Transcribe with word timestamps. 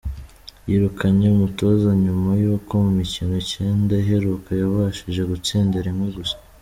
Yirukanye 0.69 1.25
umutoza 1.29 1.89
nyuma 2.03 2.29
y’uko 2.41 2.71
mu 2.83 2.89
mikino 2.99 3.33
icyenda 3.43 3.91
iheruka 4.01 4.49
yabashije 4.61 5.21
gutsinda 5.31 5.77
rimwe 5.87 6.07
gusa. 6.17 6.35